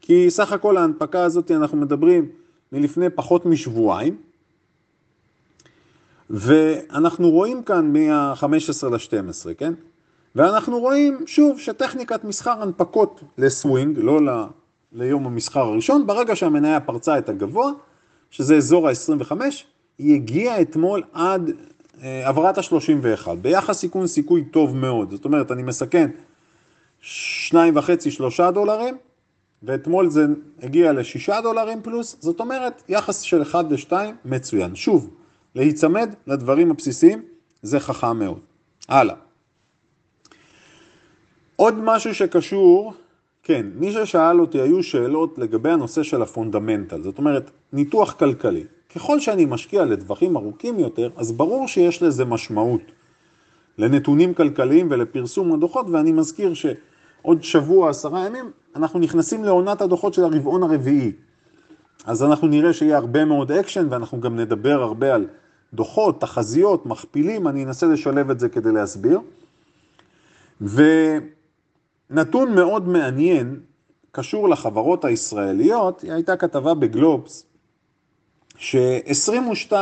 כי 0.00 0.30
סך 0.30 0.52
הכל 0.52 0.76
ההנפקה 0.76 1.24
הזאת, 1.24 1.50
אנחנו 1.50 1.78
מדברים 1.78 2.28
מלפני 2.72 3.10
פחות 3.10 3.46
משבועיים, 3.46 4.16
ואנחנו 6.30 7.30
רואים 7.30 7.62
כאן 7.62 7.92
מה-15 7.92 8.86
ל-12, 8.88 9.54
כן? 9.58 9.74
ואנחנו 10.34 10.78
רואים 10.80 11.18
שוב 11.26 11.60
שטכניקת 11.60 12.24
מסחר 12.24 12.62
הנפקות 12.62 13.20
לסווינג, 13.38 13.98
לא 13.98 14.24
ל... 14.24 14.44
ליום 14.92 15.26
המסחר 15.26 15.60
הראשון, 15.60 16.06
ברגע 16.06 16.36
שהמניה 16.36 16.80
פרצה 16.80 17.18
את 17.18 17.28
הגבוה, 17.28 17.70
שזה 18.30 18.56
אזור 18.56 18.88
ה-25, 18.88 19.32
היא 19.98 20.14
הגיעה 20.14 20.60
אתמול 20.60 21.02
עד 21.12 21.50
אה, 22.02 22.28
עברת 22.28 22.58
ה-31, 22.58 23.28
ביחס 23.42 23.78
סיכון 23.78 24.06
סיכוי 24.06 24.44
טוב 24.44 24.76
מאוד, 24.76 25.10
זאת 25.10 25.24
אומרת, 25.24 25.50
אני 25.50 25.62
מסכן 25.62 26.10
2.5-3 27.02 28.50
דולרים, 28.54 28.96
ואתמול 29.62 30.10
זה 30.10 30.26
הגיע 30.62 30.92
ל-6 30.92 31.40
דולרים 31.42 31.82
פלוס, 31.82 32.16
זאת 32.20 32.40
אומרת, 32.40 32.82
יחס 32.88 33.20
של 33.20 33.42
1 33.42 33.64
ל-2 33.70 33.92
מצוין. 34.24 34.74
שוב, 34.74 35.10
להיצמד 35.54 36.14
לדברים 36.26 36.70
הבסיסיים, 36.70 37.22
זה 37.62 37.80
חכם 37.80 38.18
מאוד. 38.18 38.40
הלאה. 38.88 39.14
עוד 41.56 41.74
משהו 41.78 42.14
שקשור 42.14 42.92
כן, 43.46 43.66
מי 43.74 43.92
ששאל 43.92 44.40
אותי, 44.40 44.60
היו 44.60 44.82
שאלות 44.82 45.38
לגבי 45.38 45.70
הנושא 45.70 46.02
של 46.02 46.22
ה 46.22 46.28
fundamental, 46.28 47.02
זאת 47.02 47.18
אומרת, 47.18 47.50
ניתוח 47.72 48.12
כלכלי. 48.12 48.64
ככל 48.94 49.20
שאני 49.20 49.44
משקיע 49.44 49.84
לטווחים 49.84 50.36
ארוכים 50.36 50.78
יותר, 50.78 51.10
אז 51.16 51.32
ברור 51.32 51.68
שיש 51.68 52.02
לזה 52.02 52.24
משמעות 52.24 52.80
לנתונים 53.78 54.34
כלכליים 54.34 54.88
ולפרסום 54.90 55.52
הדוחות, 55.52 55.86
ואני 55.90 56.12
מזכיר 56.12 56.54
שעוד 57.22 57.42
שבוע, 57.42 57.90
עשרה 57.90 58.26
ימים, 58.26 58.50
אנחנו 58.76 58.98
נכנסים 59.00 59.44
לעונת 59.44 59.80
הדוחות 59.80 60.14
של 60.14 60.24
הרבעון 60.24 60.62
הרביעי. 60.62 61.12
אז 62.06 62.22
אנחנו 62.22 62.48
נראה 62.48 62.72
שיהיה 62.72 62.96
הרבה 62.96 63.24
מאוד 63.24 63.52
אקשן, 63.52 63.86
ואנחנו 63.90 64.20
גם 64.20 64.36
נדבר 64.36 64.82
הרבה 64.82 65.14
על 65.14 65.26
דוחות, 65.74 66.20
תחזיות, 66.20 66.86
מכפילים, 66.86 67.48
אני 67.48 67.64
אנסה 67.64 67.86
לשלב 67.86 68.30
את 68.30 68.40
זה 68.40 68.48
כדי 68.48 68.72
להסביר. 68.72 69.20
ו... 70.60 70.82
נתון 72.10 72.54
מאוד 72.54 72.88
מעניין, 72.88 73.60
קשור 74.12 74.48
לחברות 74.48 75.04
הישראליות, 75.04 76.04
הייתה 76.08 76.36
כתבה 76.36 76.74
בגלובס, 76.74 77.46
ש-22 78.56 79.72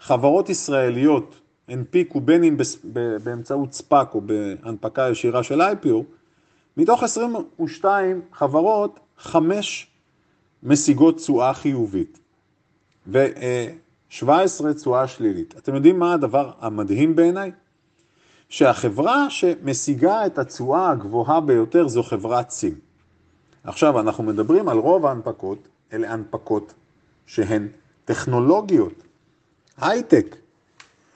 חברות 0.00 0.48
ישראליות 0.48 1.40
הנפיקו 1.68 2.20
בין 2.20 2.44
אם 2.44 2.56
באמצעות 3.24 3.72
ספאק 3.72 4.14
או 4.14 4.20
בהנפקה 4.20 5.08
ישירה 5.10 5.42
של 5.42 5.60
IPO, 5.60 6.02
מתוך 6.76 7.02
22 7.02 8.20
חברות, 8.32 9.00
חמש 9.18 9.86
משיגות 10.62 11.16
תשואה 11.16 11.54
חיובית 11.54 12.18
ו-17 13.06 14.72
תשואה 14.76 15.08
שלילית. 15.08 15.54
אתם 15.58 15.74
יודעים 15.74 15.98
מה 15.98 16.12
הדבר 16.12 16.50
המדהים 16.60 17.16
בעיניי? 17.16 17.52
שהחברה 18.48 19.30
שמשיגה 19.30 20.26
את 20.26 20.38
התשואה 20.38 20.90
הגבוהה 20.90 21.40
ביותר 21.40 21.88
זו 21.88 22.02
חברת 22.02 22.48
צים. 22.48 22.74
עכשיו, 23.64 24.00
אנחנו 24.00 24.24
מדברים 24.24 24.68
על 24.68 24.78
רוב 24.78 25.06
ההנפקות, 25.06 25.68
אלה 25.92 26.12
הנפקות 26.12 26.74
שהן 27.26 27.68
טכנולוגיות, 28.04 29.02
הייטק. 29.78 30.36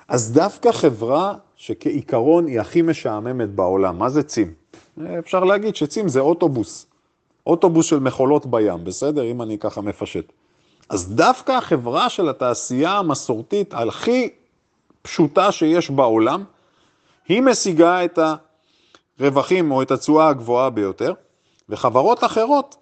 אז 0.08 0.32
דווקא 0.32 0.72
חברה 0.72 1.34
שכעיקרון 1.56 2.46
היא 2.46 2.60
הכי 2.60 2.82
משעממת 2.82 3.48
בעולם, 3.48 3.98
מה 3.98 4.08
זה 4.08 4.22
צים? 4.22 4.54
אפשר 5.18 5.44
להגיד 5.44 5.76
שצים 5.76 6.08
זה 6.08 6.20
אוטובוס, 6.20 6.86
אוטובוס 7.46 7.86
של 7.86 7.98
מכולות 7.98 8.46
בים, 8.46 8.84
בסדר? 8.84 9.24
אם 9.24 9.42
אני 9.42 9.58
ככה 9.58 9.80
מפשט. 9.80 10.32
אז 10.88 11.14
דווקא 11.14 11.52
החברה 11.52 12.08
של 12.08 12.28
התעשייה 12.28 12.92
המסורתית 12.92 13.74
הכי 13.74 14.28
פשוטה 15.02 15.52
שיש 15.52 15.90
בעולם, 15.90 16.44
היא 17.28 17.42
משיגה 17.42 18.04
את 18.04 18.18
הרווחים 19.18 19.70
או 19.70 19.82
את 19.82 19.90
התשואה 19.90 20.28
הגבוהה 20.28 20.70
ביותר, 20.70 21.12
וחברות 21.68 22.24
אחרות, 22.24 22.76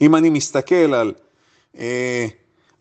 אם 0.00 0.16
אני 0.16 0.30
מסתכל 0.30 0.94
על 0.94 1.12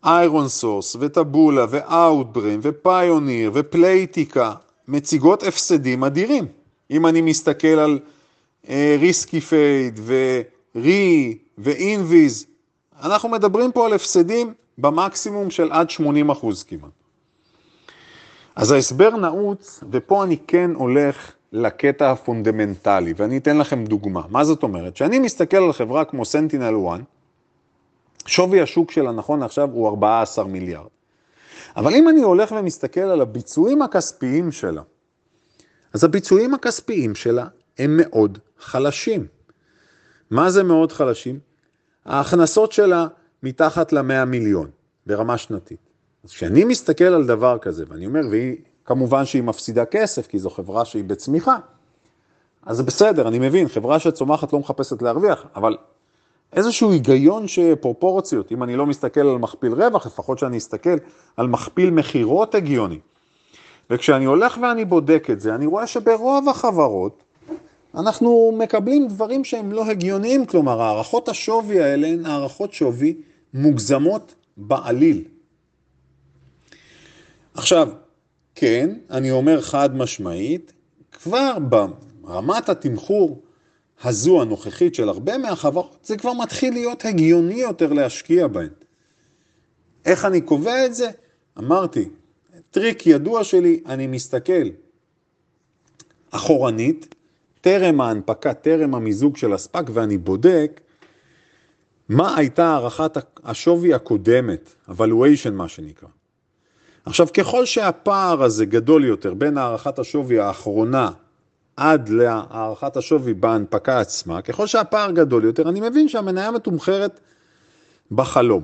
איירון 0.06 0.48
סורס 0.48 0.96
וטבולה 1.00 1.66
ואאוטברין 1.70 2.60
ופיוניר 2.64 3.52
ופלייטיקה, 3.54 4.54
מציגות 4.88 5.44
הפסדים 5.44 6.04
אדירים. 6.04 6.61
אם 6.92 7.06
אני 7.08 7.22
מסתכל 7.22 7.68
על 7.68 8.00
ריסקיפייד 9.00 10.00
ורי 10.06 11.38
ואינוויז, 11.58 12.46
אנחנו 13.04 13.30
מדברים 13.30 13.72
פה 13.72 13.86
על 13.86 13.94
הפסדים 13.94 14.54
במקסימום 14.78 15.50
של 15.50 15.72
עד 15.72 15.90
80 15.90 16.30
אחוז 16.30 16.64
כמעט. 16.64 16.92
אז 18.56 18.72
ההסבר 18.72 19.10
נעוץ, 19.10 19.84
ופה 19.92 20.24
אני 20.24 20.38
כן 20.48 20.72
הולך 20.76 21.32
לקטע 21.54 22.12
הפונדמנטלי, 22.12 23.14
ואני 23.18 23.38
אתן 23.38 23.58
לכם 23.58 23.86
דוגמה. 23.86 24.22
מה 24.30 24.44
זאת 24.44 24.64
אומרת? 24.64 24.98
שאני 24.98 25.20
מסתכל 25.20 25.58
על 25.58 25.74
חברה 25.74 26.06
כמו 26.06 26.26
סנטינל 26.26 26.76
1, 26.88 27.00
שווי 28.26 28.62
השוק 28.62 28.92
שלה 28.92 29.12
נכון 29.12 29.40
לעכשיו 29.40 29.70
הוא 29.72 29.88
14 29.88 30.46
מיליארד. 30.46 30.88
אבל 31.76 31.96
אם 31.96 32.10
אני 32.10 32.22
הולך 32.22 32.52
ומסתכל 32.52 33.02
על 33.02 33.22
הביצועים 33.22 33.82
הכספיים 33.82 34.52
שלה, 34.52 34.82
אז 35.94 36.04
הביצועים 36.04 36.54
הכספיים 36.54 37.16
שלה 37.16 37.46
הם 37.80 37.98
מאוד 37.98 38.38
חלשים. 38.60 39.28
מה 40.32 40.52
זה 40.52 40.64
מאוד 40.64 40.92
חלשים? 40.92 41.40
ההכנסות 42.06 42.72
שלה 42.72 43.08
מתחת 43.44 43.94
ל-100 43.94 44.26
מיליון 44.26 44.70
ברמה 45.08 45.38
שנתית. 45.38 45.80
אז 46.24 46.32
כשאני 46.32 46.64
מסתכל 46.64 47.04
על 47.04 47.26
דבר 47.26 47.58
כזה, 47.58 47.86
ואני 47.88 48.06
אומר, 48.06 48.22
והיא, 48.30 48.56
כמובן 48.86 49.26
שהיא 49.26 49.44
מפסידה 49.44 49.86
כסף, 49.86 50.28
כי 50.28 50.40
זו 50.40 50.50
חברה 50.50 50.86
שהיא 50.86 51.04
בצמיחה, 51.04 51.58
אז 52.66 52.78
זה 52.78 52.84
בסדר, 52.84 53.28
אני 53.28 53.40
מבין, 53.40 53.68
חברה 53.68 54.00
שצומחת 54.00 54.54
לא 54.54 54.60
מחפשת 54.60 55.02
להרוויח, 55.02 55.46
אבל 55.56 55.78
איזשהו 56.54 56.92
היגיון 56.92 57.48
שפרופורציות, 57.48 58.52
אם 58.52 58.64
אני 58.64 58.76
לא 58.76 58.86
מסתכל 58.86 59.20
על 59.20 59.38
מכפיל 59.38 59.74
רווח, 59.74 60.06
לפחות 60.06 60.40
שאני 60.40 60.58
אסתכל 60.58 60.96
על 61.38 61.48
מכפיל 61.48 61.90
מכירות 61.90 62.56
הגיוני. 62.56 63.00
וכשאני 63.92 64.26
הולך 64.26 64.58
ואני 64.62 64.86
בודק 64.86 65.28
את 65.32 65.40
זה, 65.40 65.56
אני 65.56 65.66
רואה 65.66 65.88
שברוב 65.88 66.50
החברות, 66.50 67.24
אנחנו 67.96 68.58
מקבלים 68.58 69.08
דברים 69.08 69.44
שהם 69.44 69.72
לא 69.72 69.86
הגיוניים, 69.86 70.46
כלומר, 70.46 70.82
הערכות 70.82 71.30
השווי 71.30 71.82
האלה 71.82 72.08
הן 72.08 72.26
הערכות 72.26 72.74
שווי 72.74 73.16
מוגזמות 73.54 74.36
בעליל. 74.58 75.24
עכשיו, 77.54 77.90
כן, 78.56 78.90
אני 79.10 79.32
אומר 79.32 79.62
חד 79.62 79.96
משמעית, 79.96 80.74
כבר 81.12 81.58
ברמת 82.22 82.70
התמחור 82.70 83.42
הזו 84.04 84.42
הנוכחית 84.42 84.96
של 84.96 85.10
הרבה 85.10 85.38
מהחברות, 85.38 85.98
זה 86.04 86.18
כבר 86.18 86.34
מתחיל 86.34 86.74
להיות 86.74 87.06
הגיוני 87.06 87.62
יותר 87.62 87.94
להשקיע 87.94 88.48
בהן. 88.48 88.70
איך 90.06 90.26
אני 90.26 90.42
קובע 90.42 90.86
את 90.86 90.96
זה? 90.96 91.10
אמרתי, 91.58 92.10
טריק 92.72 93.08
ידוע 93.08 93.44
שלי, 93.44 93.84
אני 93.86 94.08
מסתכל 94.08 94.70
אחורנית, 96.32 97.16
טרם 97.62 98.02
ההנפקה, 98.02 98.54
טרם 98.54 98.96
המיזוג 98.96 99.38
של 99.38 99.54
הספק, 99.54 99.84
ואני 99.94 100.18
בודק 100.18 100.82
מה 102.10 102.38
הייתה 102.38 102.66
הערכת 102.66 103.18
השווי 103.44 103.94
הקודמת, 103.94 104.74
evaluation 104.90 105.52
מה 105.52 105.68
שנקרא. 105.68 106.10
עכשיו, 107.06 107.28
ככל 107.38 107.66
שהפער 107.66 108.44
הזה 108.44 108.66
גדול 108.66 109.06
יותר 109.06 109.34
בין 109.34 109.58
הערכת 109.58 110.00
השווי 110.00 110.40
האחרונה 110.40 111.12
עד 111.78 112.10
להערכת 112.10 112.98
השווי 112.98 113.34
בהנפקה 113.34 114.00
עצמה, 114.00 114.42
ככל 114.42 114.68
שהפער 114.68 115.12
גדול 115.12 115.44
יותר, 115.44 115.70
אני 115.70 115.82
מבין 115.82 116.10
שהמניה 116.10 116.52
מתומחרת 116.52 117.20
בחלום. 118.12 118.64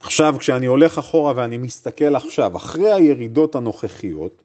עכשיו, 0.00 0.34
כשאני 0.38 0.66
הולך 0.66 0.98
אחורה 0.98 1.32
ואני 1.36 1.58
מסתכל 1.58 2.16
עכשיו, 2.16 2.56
אחרי 2.56 2.92
הירידות 2.92 3.54
הנוכחיות, 3.54 4.42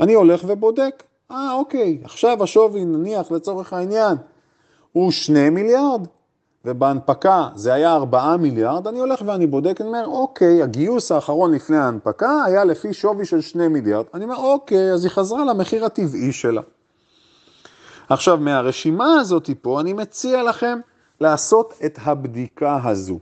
אני 0.00 0.14
הולך 0.14 0.44
ובודק, 0.46 1.02
אה, 1.30 1.52
אוקיי, 1.52 1.98
עכשיו 2.04 2.42
השווי, 2.42 2.84
נניח 2.84 3.30
לצורך 3.30 3.72
העניין, 3.72 4.16
הוא 4.92 5.10
שני 5.10 5.50
מיליארד, 5.50 6.06
ובהנפקה 6.64 7.48
זה 7.54 7.74
היה 7.74 7.94
ארבעה 7.94 8.36
מיליארד, 8.36 8.86
אני 8.86 8.98
הולך 8.98 9.22
ואני 9.26 9.46
בודק, 9.46 9.80
אני 9.80 9.88
אומר, 9.88 10.06
אוקיי, 10.06 10.62
הגיוס 10.62 11.12
האחרון 11.12 11.54
לפני 11.54 11.76
ההנפקה 11.76 12.44
היה 12.44 12.64
לפי 12.64 12.92
שווי 12.92 13.24
של 13.24 13.40
שני 13.40 13.68
מיליארד. 13.68 14.04
אני 14.14 14.24
אומר, 14.24 14.36
אוקיי, 14.36 14.92
אז 14.92 15.04
היא 15.04 15.10
חזרה 15.10 15.44
למחיר 15.44 15.84
הטבעי 15.84 16.32
שלה. 16.32 16.62
עכשיו, 18.08 18.36
מהרשימה 18.36 19.20
הזאת 19.20 19.50
פה, 19.62 19.80
אני 19.80 19.92
מציע 19.92 20.42
לכם 20.42 20.78
לעשות 21.20 21.74
את 21.84 21.98
הבדיקה 22.02 22.80
הזו. 22.84 23.18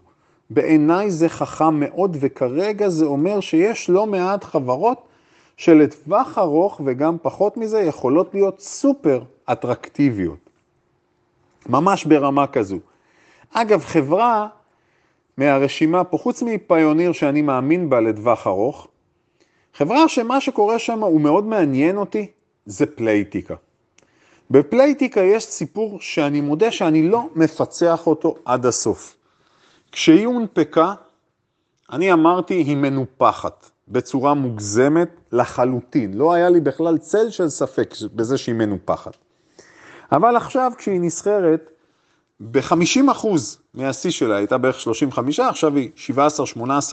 בעיניי 0.55 1.11
זה 1.11 1.29
חכם 1.29 1.81
מאוד, 1.81 2.17
וכרגע 2.21 2.89
זה 2.89 3.05
אומר 3.05 3.41
שיש 3.41 3.91
לא 3.91 4.07
מעט 4.07 4.45
חברות 4.45 5.03
שלטווח 5.57 6.39
ארוך 6.39 6.81
וגם 6.85 7.17
פחות 7.23 7.57
מזה 7.57 7.81
יכולות 7.81 8.35
להיות 8.35 8.61
סופר 8.61 9.23
אטרקטיביות. 9.53 10.51
ממש 11.67 12.05
ברמה 12.05 12.47
כזו. 12.47 12.79
אגב, 13.53 13.85
חברה 13.85 14.49
מהרשימה 15.37 16.05
פה, 16.05 16.19
חוץ 16.19 16.43
מפיוניר 16.43 17.13
שאני 17.13 17.43
מאמין 17.43 17.91
בה 17.91 18.01
לטווח 18.01 18.47
ארוך, 18.47 18.89
חברה 19.75 20.09
שמה 20.09 20.41
שקורה 20.41 20.79
שם 20.79 21.03
הוא 21.03 21.21
מאוד 21.21 21.45
מעניין 21.45 21.97
אותי, 21.97 22.27
זה 22.67 22.87
פלייטיקה. 22.87 23.55
בפלייטיקה 24.51 25.21
יש 25.21 25.45
סיפור 25.45 26.01
שאני 26.01 26.41
מודה 26.41 26.71
שאני 26.71 27.09
לא 27.09 27.29
מפצח 27.35 28.07
אותו 28.07 28.35
עד 28.45 28.67
הסוף. 28.67 29.17
כשהיא 29.93 30.27
הונפקה, 30.27 30.95
אני 31.93 32.13
אמרתי, 32.13 32.55
היא 32.55 32.77
מנופחת 32.77 33.71
בצורה 33.89 34.35
מוגזמת 34.35 35.09
לחלוטין. 35.33 36.15
לא 36.15 36.33
היה 36.33 36.51
לי 36.51 36.61
בכלל 36.61 36.99
צל 36.99 37.31
של 37.31 37.49
ספק 37.49 37.95
בזה 38.15 38.39
שהיא 38.39 38.55
מנופחת. 38.55 39.17
אבל 40.13 40.37
עכשיו 40.37 40.73
כשהיא 40.79 41.01
נסחרת, 41.01 41.71
ב-50% 42.41 43.27
מהשיא 43.75 44.11
שלה 44.11 44.37
הייתה 44.37 44.59
בערך 44.59 44.81
35, 44.81 45.41
עכשיו 45.41 45.77
היא 45.77 45.91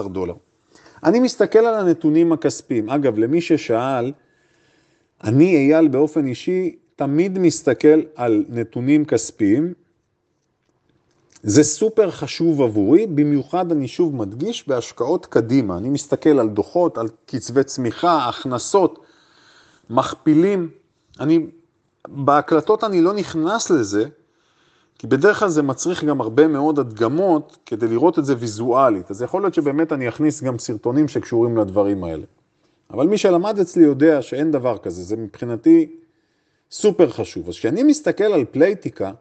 17-18 0.04 0.08
דולר. 0.08 0.34
אני 1.04 1.20
מסתכל 1.20 1.60
על 1.60 1.76
הנתונים 1.76 2.32
הכספיים. 2.32 2.90
אגב, 2.90 3.18
למי 3.18 3.42
ששאל, 3.42 4.12
אני 5.24 5.56
אייל 5.56 5.88
באופן 5.88 6.28
אישי 6.28 6.76
תמיד 6.96 7.40
מסתכל 7.40 8.02
על 8.16 8.46
נתונים 8.50 9.06
כספיים. 9.06 9.74
זה 11.44 11.64
סופר 11.64 12.12
חשוב 12.12 12.62
עבורי, 12.62 13.08
במיוחד 13.08 13.72
אני 13.72 13.88
שוב 13.88 14.16
מדגיש 14.16 14.68
בהשקעות 14.68 15.26
קדימה. 15.26 15.78
אני 15.78 15.90
מסתכל 15.90 16.40
על 16.40 16.50
דוחות, 16.50 16.98
על 16.98 17.08
קצבי 17.26 17.64
צמיחה, 17.64 18.30
הכנסות, 18.30 19.00
מכפילים. 19.90 20.70
אני, 21.20 21.48
בהקלטות 22.08 22.84
אני 22.84 23.02
לא 23.02 23.14
נכנס 23.14 23.70
לזה, 23.70 24.06
כי 24.98 25.08
בדרך 25.08 25.40
כלל 25.40 25.50
זה 25.50 25.64
מצריך 25.64 26.04
גם 26.04 26.22
הרבה 26.22 26.48
מאוד 26.48 26.80
הדגמות 26.80 27.58
כדי 27.66 27.88
לראות 27.88 28.20
את 28.20 28.26
זה 28.26 28.36
ויזואלית. 28.40 29.12
אז 29.12 29.22
יכול 29.22 29.42
להיות 29.42 29.54
שבאמת 29.54 29.94
אני 29.94 30.10
אכניס 30.10 30.44
גם 30.44 30.60
סרטונים 30.60 31.08
שקשורים 31.08 31.58
לדברים 31.58 32.04
האלה. 32.04 32.26
אבל 32.92 33.08
מי 33.08 33.18
שלמד 33.18 33.60
אצלי 33.60 33.84
יודע 33.84 34.22
שאין 34.22 34.52
דבר 34.52 34.78
כזה, 34.78 35.04
זה 35.04 35.16
מבחינתי 35.18 35.96
סופר 36.72 37.10
חשוב. 37.10 37.48
אז 37.48 37.54
כשאני 37.54 37.84
מסתכל 37.84 38.24
על 38.24 38.46
פלייטיקה, 38.46 39.12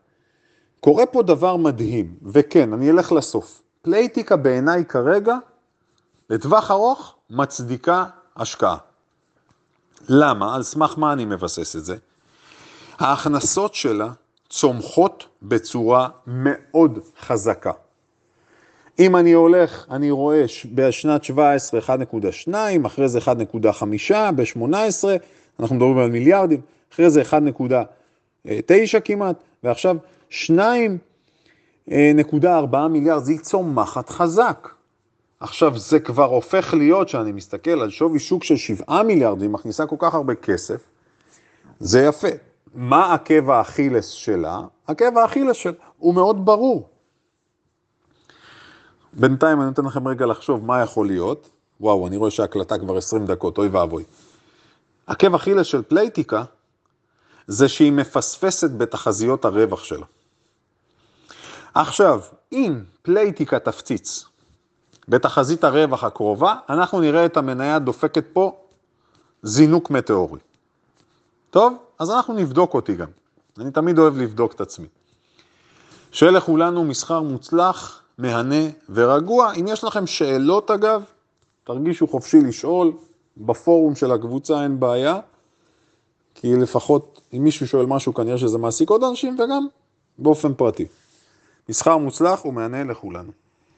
קורה 0.80 1.06
פה 1.06 1.22
דבר 1.22 1.56
מדהים, 1.56 2.14
וכן, 2.22 2.72
אני 2.72 2.90
אלך 2.90 3.12
לסוף. 3.12 3.62
פלייטיקה 3.82 4.36
בעיניי 4.36 4.84
כרגע, 4.84 5.36
לטווח 6.30 6.70
ארוך, 6.70 7.14
מצדיקה 7.30 8.04
השקעה. 8.36 8.76
למה? 10.08 10.54
על 10.54 10.62
סמך 10.62 10.94
מה 10.96 11.12
אני 11.12 11.24
מבסס 11.24 11.76
את 11.76 11.84
זה? 11.84 11.96
ההכנסות 12.98 13.74
שלה 13.74 14.08
צומחות 14.48 15.26
בצורה 15.42 16.08
מאוד 16.26 16.98
חזקה. 17.20 17.72
אם 18.98 19.16
אני 19.16 19.32
הולך, 19.32 19.86
אני 19.90 20.10
רואה 20.10 20.44
בשנת 20.74 21.24
17 21.24 21.80
1.2, 21.80 22.52
אחרי 22.86 23.08
זה 23.08 23.18
1.5, 23.18 23.30
ב-18, 24.36 25.04
אנחנו 25.60 25.76
מדברים 25.76 25.98
על 25.98 26.10
מיליארדים, 26.10 26.60
אחרי 26.94 27.10
זה 27.10 27.22
1.9 27.22 29.00
כמעט, 29.04 29.36
ועכשיו 29.64 29.96
2.4 30.30 32.76
מיליארד, 32.90 33.24
זה 33.24 33.32
צומחת 33.42 34.10
חזק. 34.10 34.68
עכשיו 35.40 35.78
זה 35.78 36.00
כבר 36.00 36.24
הופך 36.24 36.74
להיות, 36.74 37.08
שאני 37.08 37.32
מסתכל 37.32 37.70
על 37.70 37.90
שווי 37.90 38.18
שוק 38.18 38.44
של 38.44 38.56
7 38.56 39.02
מיליארד, 39.02 39.42
היא 39.42 39.50
מכניסה 39.50 39.86
כל 39.86 39.96
כך 39.98 40.14
הרבה 40.14 40.34
כסף, 40.34 40.80
זה 41.80 42.02
יפה. 42.02 42.28
מה 42.74 43.14
עקב 43.14 43.50
האכילס 43.50 44.08
שלה? 44.08 44.60
עקב 44.86 45.18
האכילס 45.18 45.56
שלה 45.56 45.72
הוא 45.98 46.14
מאוד 46.14 46.46
ברור. 46.46 46.88
בינתיים 49.12 49.60
אני 49.60 49.68
נותן 49.68 49.84
לכם 49.84 50.08
רגע 50.08 50.26
לחשוב 50.26 50.64
מה 50.64 50.82
יכול 50.82 51.06
להיות. 51.06 51.48
וואו, 51.80 52.06
אני 52.06 52.16
רואה 52.16 52.30
שההקלטה 52.30 52.78
כבר 52.78 52.96
20 52.96 53.26
דקות, 53.26 53.58
אוי 53.58 53.68
ואבוי. 53.68 54.04
עקב 55.06 55.34
אכילס 55.34 55.66
של 55.66 55.82
פלייטיקה 55.82 56.44
זה 57.46 57.68
שהיא 57.68 57.92
מפספסת 57.92 58.70
בתחזיות 58.70 59.44
הרווח 59.44 59.84
שלה. 59.84 60.06
עכשיו, 61.80 62.20
אם 62.52 62.80
פלייטיקה 63.02 63.58
תפציץ 63.58 64.24
בתחזית 65.08 65.64
הרווח 65.64 66.04
הקרובה, 66.04 66.54
אנחנו 66.68 67.00
נראה 67.00 67.26
את 67.26 67.36
המניה 67.36 67.78
דופקת 67.78 68.24
פה 68.32 68.56
זינוק 69.42 69.90
מטאורי. 69.90 70.40
טוב, 71.50 71.74
אז 71.98 72.10
אנחנו 72.10 72.34
נבדוק 72.34 72.74
אותי 72.74 72.96
גם. 72.96 73.06
אני 73.58 73.70
תמיד 73.70 73.98
אוהב 73.98 74.16
לבדוק 74.16 74.52
את 74.52 74.60
עצמי. 74.60 74.86
שיהיה 76.12 76.32
לכולנו 76.32 76.84
מסחר 76.84 77.22
מוצלח, 77.22 78.02
מהנה 78.18 78.64
ורגוע. 78.88 79.52
אם 79.52 79.66
יש 79.68 79.84
לכם 79.84 80.06
שאלות 80.06 80.70
אגב, 80.70 81.02
תרגישו 81.64 82.06
חופשי 82.06 82.40
לשאול, 82.40 82.92
בפורום 83.36 83.94
של 83.94 84.12
הקבוצה 84.12 84.62
אין 84.62 84.80
בעיה, 84.80 85.20
כי 86.34 86.56
לפחות 86.56 87.20
אם 87.32 87.44
מישהו 87.44 87.66
שואל 87.68 87.86
משהו 87.86 88.14
כנראה 88.14 88.38
שזה 88.38 88.58
מעסיק 88.58 88.90
עוד 88.90 89.04
אנשים 89.04 89.34
וגם 89.34 89.66
באופן 90.18 90.54
פרטי. 90.54 90.86
מסחר 91.68 91.96
מוצלח 91.98 92.44
ומהנה 92.44 92.84
לכולנו. 92.84 93.32